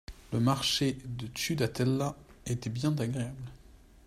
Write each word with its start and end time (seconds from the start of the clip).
Le 0.33 0.39
marché 0.39 0.97
de 1.05 1.29
Ciutadella 1.37 2.15
était 2.47 2.71
bien 2.71 2.97
agréable. 2.97 3.51